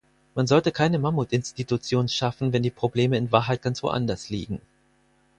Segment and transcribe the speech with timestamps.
[0.33, 4.59] Man sollte keine Mammutinstitution schaffen, wenn die Probleme in Wahrheit ganz woanders liegen.